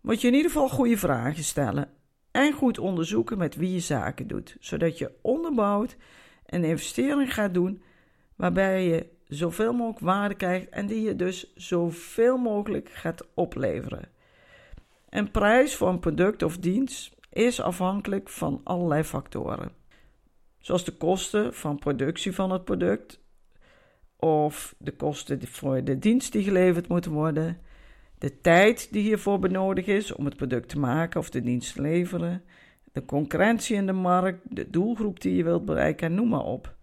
moet 0.00 0.20
je 0.20 0.28
in 0.28 0.34
ieder 0.34 0.50
geval 0.50 0.68
goede 0.68 0.98
vragen 0.98 1.44
stellen 1.44 1.90
en 2.30 2.52
goed 2.52 2.78
onderzoeken 2.78 3.38
met 3.38 3.56
wie 3.56 3.72
je 3.72 3.80
zaken 3.80 4.26
doet, 4.26 4.56
zodat 4.60 4.98
je 4.98 5.10
onderbouwd 5.20 5.96
een 6.46 6.64
investering 6.64 7.34
gaat 7.34 7.54
doen 7.54 7.82
waarbij 8.36 8.84
je 8.84 9.06
zoveel 9.28 9.72
mogelijk 9.72 10.04
waarde 10.04 10.34
krijgt 10.34 10.68
en 10.68 10.86
die 10.86 11.02
je 11.02 11.16
dus 11.16 11.52
zoveel 11.54 12.36
mogelijk 12.36 12.90
gaat 12.90 13.26
opleveren. 13.34 14.08
Een 15.08 15.30
prijs 15.30 15.76
voor 15.76 15.88
een 15.88 15.98
product 15.98 16.42
of 16.42 16.58
dienst 16.58 17.16
is 17.34 17.60
afhankelijk 17.60 18.28
van 18.28 18.60
allerlei 18.64 19.02
factoren, 19.02 19.72
zoals 20.58 20.84
de 20.84 20.96
kosten 20.96 21.54
van 21.54 21.78
productie 21.78 22.34
van 22.34 22.50
het 22.50 22.64
product 22.64 23.20
of 24.16 24.74
de 24.78 24.92
kosten 24.92 25.46
voor 25.46 25.84
de 25.84 25.98
dienst 25.98 26.32
die 26.32 26.42
geleverd 26.42 26.88
moet 26.88 27.04
worden, 27.04 27.60
de 28.18 28.40
tijd 28.40 28.92
die 28.92 29.02
hiervoor 29.02 29.38
benodigd 29.38 29.88
is 29.88 30.12
om 30.12 30.24
het 30.24 30.36
product 30.36 30.68
te 30.68 30.78
maken 30.78 31.20
of 31.20 31.30
de 31.30 31.40
dienst 31.40 31.74
te 31.74 31.82
leveren, 31.82 32.44
de 32.92 33.04
concurrentie 33.04 33.76
in 33.76 33.86
de 33.86 33.92
markt, 33.92 34.56
de 34.56 34.70
doelgroep 34.70 35.20
die 35.20 35.36
je 35.36 35.44
wilt 35.44 35.64
bereiken 35.64 36.06
en 36.06 36.14
noem 36.14 36.28
maar 36.28 36.44
op. 36.44 36.74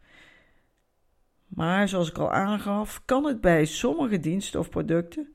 Maar 1.47 1.89
zoals 1.89 2.09
ik 2.09 2.17
al 2.17 2.31
aangaf, 2.31 3.01
kan 3.05 3.23
het 3.23 3.41
bij 3.41 3.65
sommige 3.65 4.19
diensten 4.19 4.59
of 4.59 4.69
producten 4.69 5.33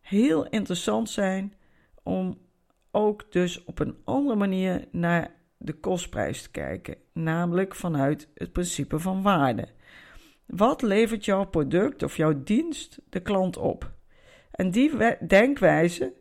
heel 0.00 0.48
interessant 0.48 1.10
zijn 1.10 1.54
om 2.02 2.38
ook 2.96 3.32
dus 3.32 3.64
op 3.64 3.78
een 3.78 3.96
andere 4.04 4.36
manier 4.36 4.84
naar 4.90 5.34
de 5.58 5.72
kostprijs 5.72 6.42
te 6.42 6.50
kijken, 6.50 6.96
namelijk 7.12 7.74
vanuit 7.74 8.28
het 8.34 8.52
principe 8.52 8.98
van 8.98 9.22
waarde. 9.22 9.68
Wat 10.46 10.82
levert 10.82 11.24
jouw 11.24 11.44
product 11.44 12.02
of 12.02 12.16
jouw 12.16 12.42
dienst 12.42 13.00
de 13.10 13.20
klant 13.20 13.56
op? 13.56 13.92
En 14.50 14.70
die 14.70 14.92
denkwijze 15.26 16.12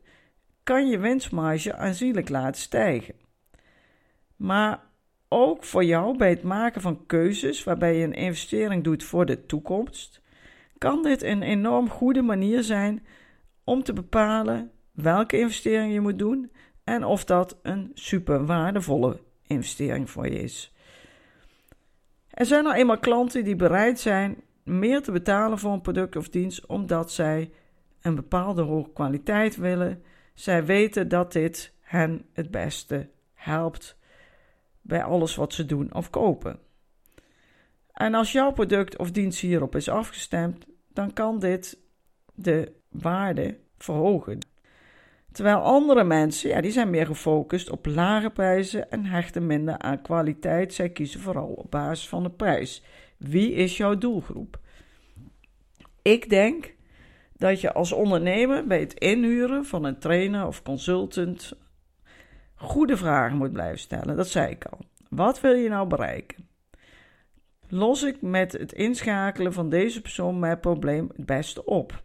kan 0.64 0.88
je 0.88 1.00
winstmarge 1.00 1.76
aanzienlijk 1.76 2.30
laten 2.30 2.62
stijgen. 2.62 3.16
Maar 4.36 4.84
ook 5.28 5.64
voor 5.64 5.84
jou 5.84 6.18
bij 6.18 6.30
het 6.30 6.44
maken 6.44 6.82
van 6.82 7.06
keuzes 7.06 7.64
waarbij 7.64 7.96
je 7.98 8.04
een 8.04 8.14
investering 8.14 8.84
doet 8.84 9.04
voor 9.04 9.26
de 9.26 9.46
toekomst, 9.46 10.22
kan 10.78 11.04
dit 11.04 11.24
een 11.24 11.42
enorm 11.42 11.90
goede 11.90 12.22
manier 12.22 12.64
zijn 12.64 13.06
om 13.64 13.84
te 13.84 13.94
bepalen 13.94 14.72
welke 14.96 15.40
investering 15.40 15.94
je 15.94 16.02
moet 16.02 16.20
doen 16.20 16.52
en 16.84 17.04
of 17.04 17.26
dat 17.26 17.60
een 17.62 17.92
super 17.94 18.46
waardevolle 18.46 19.20
investering 19.48 20.10
voor 20.10 20.26
je 20.26 20.42
is. 20.42 20.74
Er 22.30 22.46
zijn 22.46 22.64
nou 22.64 22.76
eenmaal 22.76 23.00
klanten 23.00 23.44
die 23.44 23.56
bereid 23.56 24.00
zijn 24.00 24.42
meer 24.64 25.02
te 25.02 25.12
betalen 25.12 25.60
voor 25.60 25.72
een 25.72 25.82
product 25.82 26.16
of 26.16 26.30
dienst 26.30 26.66
omdat 26.66 27.12
zij 27.12 27.52
een 28.02 28.16
bepaalde 28.16 28.62
hoge 28.62 28.92
kwaliteit 28.94 29.56
willen. 29.56 30.04
Zij 30.34 30.66
weten 30.66 31.08
dat 31.08 31.32
dit 31.32 31.74
hen 31.82 32.26
het 32.34 32.52
beste 32.52 33.10
helpt 33.34 33.98
bij 34.82 35.04
alles 35.04 35.36
wat 35.36 35.54
ze 35.54 35.66
doen 35.66 35.94
of 35.94 36.10
kopen. 36.10 36.60
En 37.92 38.14
als 38.14 38.32
jouw 38.32 38.52
product 38.52 38.98
of 38.98 39.12
dienst 39.12 39.40
hierop 39.40 39.76
is 39.76 39.90
afgestemd, 39.90 40.66
dan 40.94 41.14
kan 41.14 41.40
dit 41.40 41.80
de 42.34 42.72
waarde 42.90 43.58
verhogen. 43.78 44.40
Terwijl 45.36 45.58
andere 45.58 46.04
mensen, 46.04 46.50
ja, 46.50 46.62
die 46.62 46.72
zijn 46.72 46.90
meer 46.90 47.06
gefocust 47.06 47.70
op 47.70 47.86
lage 47.86 48.30
prijzen 48.30 48.92
en 48.92 49.06
hechten 49.06 49.46
minder 49.46 49.78
aan 49.78 50.02
kwaliteit. 50.02 50.74
Zij 50.74 50.90
kiezen 50.90 51.20
vooral 51.20 51.48
op 51.48 51.72
basis 51.72 52.08
van 52.08 52.24
de 52.24 52.30
prijs. 52.30 52.84
Wie 53.18 53.52
is 53.52 53.78
jouw 53.78 53.98
doelgroep? 53.98 54.60
Ik 56.02 56.30
denk 56.30 56.74
dat 57.34 57.62
je 57.62 57.74
als 57.74 57.92
ondernemer 57.92 58.68
bij 58.68 58.80
het 58.80 58.94
inhuren 58.94 59.66
van 59.66 59.84
een 59.84 60.00
trainer 60.00 60.48
of 60.48 60.62
consultant 60.62 61.54
goede 62.56 62.98
vragen 62.98 63.38
moet 63.38 63.52
blijven 63.52 63.80
stellen. 63.80 64.16
Dat 64.16 64.28
zei 64.28 64.52
ik 64.52 64.66
al. 64.66 64.80
Wat 65.10 65.42
wil 65.42 65.54
je 65.54 65.70
nou 65.70 65.88
bereiken? 65.88 66.48
Los 67.68 68.04
ik 68.04 68.22
met 68.22 68.52
het 68.52 68.74
inschakelen 68.74 69.54
van 69.54 69.70
deze 69.70 70.02
persoon 70.02 70.40
mijn 70.40 70.60
probleem 70.60 71.10
het 71.16 71.26
beste 71.26 71.66
op? 71.66 72.04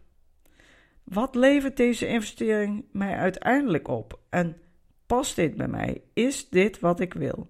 Wat 1.03 1.35
levert 1.35 1.77
deze 1.77 2.07
investering 2.07 2.85
mij 2.91 3.15
uiteindelijk 3.15 3.87
op? 3.87 4.19
En 4.29 4.57
past 5.05 5.35
dit 5.35 5.55
bij 5.55 5.67
mij? 5.67 6.01
Is 6.13 6.49
dit 6.49 6.79
wat 6.79 6.99
ik 6.99 7.13
wil? 7.13 7.49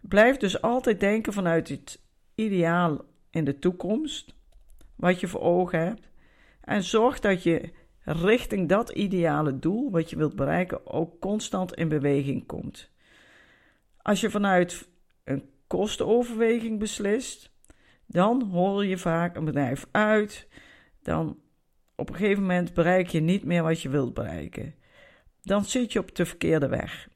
Blijf 0.00 0.36
dus 0.36 0.62
altijd 0.62 1.00
denken 1.00 1.32
vanuit 1.32 1.68
het 1.68 2.00
ideaal 2.34 3.04
in 3.30 3.44
de 3.44 3.58
toekomst, 3.58 4.34
wat 4.96 5.20
je 5.20 5.28
voor 5.28 5.40
ogen 5.40 5.80
hebt. 5.80 6.10
En 6.60 6.82
zorg 6.82 7.20
dat 7.20 7.42
je 7.42 7.72
richting 8.04 8.68
dat 8.68 8.90
ideale 8.90 9.58
doel, 9.58 9.90
wat 9.90 10.10
je 10.10 10.16
wilt 10.16 10.36
bereiken, 10.36 10.86
ook 10.86 11.20
constant 11.20 11.74
in 11.74 11.88
beweging 11.88 12.46
komt. 12.46 12.90
Als 14.02 14.20
je 14.20 14.30
vanuit 14.30 14.88
een 15.24 15.48
kostenoverweging 15.66 16.78
beslist, 16.78 17.50
dan 18.06 18.42
hoor 18.42 18.86
je 18.86 18.98
vaak 18.98 19.36
een 19.36 19.44
bedrijf 19.44 19.86
uit. 19.90 20.48
Dan 21.02 21.38
op 21.96 22.08
een 22.08 22.14
gegeven 22.14 22.42
moment 22.42 22.74
bereik 22.74 23.08
je 23.08 23.20
niet 23.20 23.44
meer 23.44 23.62
wat 23.62 23.82
je 23.82 23.88
wilt 23.88 24.14
bereiken. 24.14 24.74
Dan 25.42 25.64
zit 25.64 25.92
je 25.92 25.98
op 25.98 26.14
de 26.14 26.26
verkeerde 26.26 26.68
weg. 26.68 27.08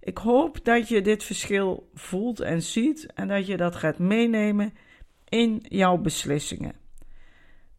Ik 0.00 0.18
hoop 0.18 0.64
dat 0.64 0.88
je 0.88 1.02
dit 1.02 1.24
verschil 1.24 1.90
voelt 1.94 2.40
en 2.40 2.62
ziet 2.62 3.12
en 3.14 3.28
dat 3.28 3.46
je 3.46 3.56
dat 3.56 3.76
gaat 3.76 3.98
meenemen 3.98 4.72
in 5.28 5.64
jouw 5.68 5.96
beslissingen. 5.96 6.74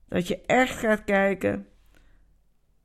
Dat 0.07 0.27
je 0.27 0.41
echt 0.41 0.77
gaat 0.77 1.03
kijken: 1.03 1.67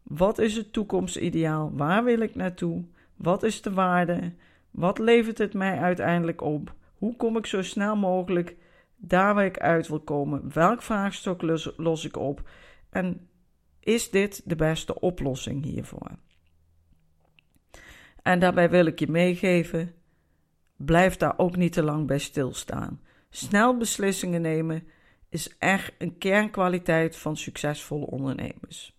wat 0.03 0.39
is 0.39 0.57
het 0.57 0.73
toekomstideaal? 0.73 1.71
Waar 1.75 2.05
wil 2.05 2.21
ik 2.21 2.35
naartoe? 2.35 2.85
Wat 3.17 3.43
is 3.43 3.63
de 3.63 3.73
waarde? 3.73 4.33
Wat 4.71 4.99
levert 4.99 5.39
het 5.39 5.55
mij 5.55 5.79
uiteindelijk 5.79 6.41
op? 6.41 6.75
Hoe 6.95 7.17
kom 7.17 7.37
ik 7.37 7.47
zo 7.47 7.63
snel 7.63 7.97
mogelijk 7.97 8.57
daar 8.97 9.35
waar 9.35 9.45
ik 9.45 9.59
uit 9.59 9.89
wil 9.89 10.01
komen? 10.01 10.51
Welk 10.53 10.83
vraagstuk 10.83 11.43
los, 11.43 11.73
los 11.77 12.05
ik 12.05 12.17
op? 12.17 12.49
En 12.91 13.29
is 13.85 14.11
dit 14.11 14.43
de 14.45 14.57
beste 14.57 15.01
oplossing 15.01 15.65
hiervoor? 15.65 16.11
En 18.23 18.39
daarbij 18.39 18.71
wil 18.71 18.87
ik 18.87 18.99
je 18.99 19.11
meegeven: 19.11 19.95
blijf 20.77 21.17
daar 21.17 21.39
ook 21.39 21.57
niet 21.57 21.73
te 21.73 21.83
lang 21.83 22.07
bij 22.07 22.19
stilstaan. 22.19 23.01
Snel 23.31 23.77
beslissingen 23.77 24.41
nemen 24.41 24.89
is 25.29 25.57
echt 25.59 25.93
een 25.99 26.19
kernkwaliteit 26.19 27.17
van 27.17 27.37
succesvolle 27.37 28.07
ondernemers. 28.07 28.95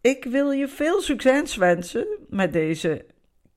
Ik 0.00 0.24
wil 0.24 0.50
je 0.50 0.68
veel 0.68 1.00
succes 1.00 1.56
wensen 1.56 2.06
met 2.28 2.52
deze 2.52 3.06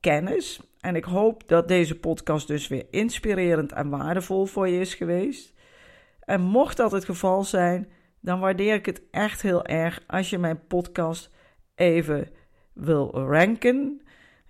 kennis. 0.00 0.60
En 0.80 0.96
ik 0.96 1.04
hoop 1.04 1.48
dat 1.48 1.68
deze 1.68 1.98
podcast 1.98 2.46
dus 2.46 2.68
weer 2.68 2.86
inspirerend 2.90 3.72
en 3.72 3.88
waardevol 3.88 4.46
voor 4.46 4.68
je 4.68 4.80
is 4.80 4.94
geweest. 4.94 5.52
En 6.20 6.40
mocht 6.40 6.76
dat 6.76 6.92
het 6.92 7.04
geval 7.04 7.44
zijn, 7.44 7.90
dan 8.26 8.40
waardeer 8.40 8.74
ik 8.74 8.86
het 8.86 9.02
echt 9.10 9.42
heel 9.42 9.64
erg 9.64 10.00
als 10.06 10.30
je 10.30 10.38
mijn 10.38 10.66
podcast 10.66 11.30
even 11.74 12.28
wil 12.72 13.10
ranken. 13.14 14.02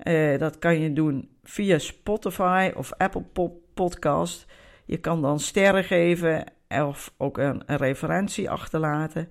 Uh, 0.03 0.39
dat 0.39 0.59
kan 0.59 0.81
je 0.81 0.93
doen 0.93 1.29
via 1.43 1.79
Spotify 1.79 2.73
of 2.75 2.93
Apple 2.93 3.25
Podcast. 3.75 4.47
Je 4.85 4.97
kan 4.97 5.23
dan 5.23 5.41
sterren 5.41 5.85
geven 5.85 6.45
of 6.69 7.15
ook 7.17 7.39
een 7.39 7.63
referentie 7.67 8.51
achterlaten. 8.51 9.29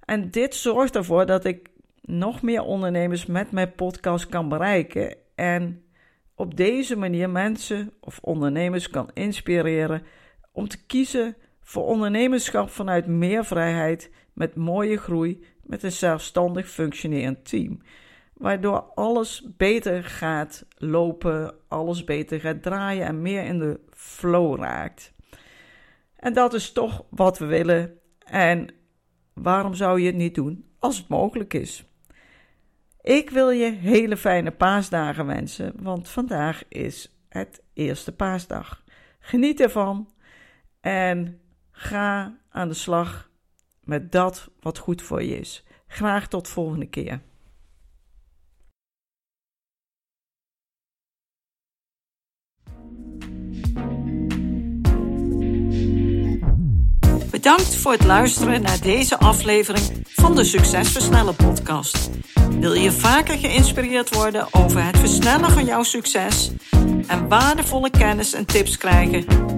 En 0.00 0.30
dit 0.30 0.54
zorgt 0.54 0.96
ervoor 0.96 1.26
dat 1.26 1.44
ik 1.44 1.68
nog 2.00 2.42
meer 2.42 2.62
ondernemers 2.62 3.26
met 3.26 3.50
mijn 3.50 3.74
podcast 3.74 4.26
kan 4.28 4.48
bereiken 4.48 5.16
en 5.34 5.84
op 6.34 6.56
deze 6.56 6.96
manier 6.96 7.30
mensen 7.30 7.92
of 8.00 8.18
ondernemers 8.22 8.90
kan 8.90 9.10
inspireren 9.12 10.02
om 10.52 10.68
te 10.68 10.86
kiezen 10.86 11.36
voor 11.66 11.84
ondernemerschap 11.84 12.70
vanuit 12.70 13.06
meer 13.06 13.44
vrijheid, 13.44 14.10
met 14.32 14.54
mooie 14.54 14.96
groei, 14.96 15.44
met 15.62 15.82
een 15.82 15.92
zelfstandig 15.92 16.68
functionerend 16.68 17.48
team. 17.48 17.80
Waardoor 18.34 18.80
alles 18.80 19.48
beter 19.56 20.04
gaat 20.04 20.66
lopen, 20.76 21.54
alles 21.68 22.04
beter 22.04 22.40
gaat 22.40 22.62
draaien 22.62 23.06
en 23.06 23.22
meer 23.22 23.44
in 23.44 23.58
de 23.58 23.80
flow 23.90 24.58
raakt. 24.58 25.12
En 26.16 26.32
dat 26.32 26.54
is 26.54 26.72
toch 26.72 27.04
wat 27.10 27.38
we 27.38 27.46
willen. 27.46 27.98
En 28.24 28.68
waarom 29.34 29.74
zou 29.74 30.00
je 30.00 30.06
het 30.06 30.16
niet 30.16 30.34
doen 30.34 30.64
als 30.78 30.98
het 30.98 31.08
mogelijk 31.08 31.54
is? 31.54 31.84
Ik 33.00 33.30
wil 33.30 33.50
je 33.50 33.70
hele 33.70 34.16
fijne 34.16 34.50
paasdagen 34.50 35.26
wensen, 35.26 35.72
want 35.82 36.08
vandaag 36.08 36.62
is 36.68 37.18
het 37.28 37.62
eerste 37.72 38.12
paasdag. 38.14 38.84
Geniet 39.18 39.60
ervan 39.60 40.10
en 40.80 41.40
ga 41.76 42.36
aan 42.50 42.68
de 42.68 42.74
slag 42.74 43.30
met 43.80 44.12
dat 44.12 44.48
wat 44.60 44.78
goed 44.78 45.02
voor 45.02 45.22
je 45.22 45.38
is. 45.38 45.64
Graag 45.86 46.28
tot 46.28 46.48
volgende 46.48 46.86
keer. 46.86 47.20
Bedankt 57.30 57.76
voor 57.76 57.92
het 57.92 58.04
luisteren 58.04 58.62
naar 58.62 58.80
deze 58.80 59.18
aflevering 59.18 60.02
van 60.04 60.34
de 60.34 60.44
Succesversnellen 60.44 61.36
podcast. 61.36 62.10
Wil 62.60 62.72
je 62.72 62.92
vaker 62.92 63.38
geïnspireerd 63.38 64.14
worden 64.14 64.46
over 64.50 64.84
het 64.84 64.98
versnellen 64.98 65.50
van 65.50 65.64
jouw 65.64 65.82
succes 65.82 66.50
en 67.06 67.28
waardevolle 67.28 67.90
kennis 67.90 68.32
en 68.32 68.46
tips 68.46 68.76
krijgen 68.76 69.24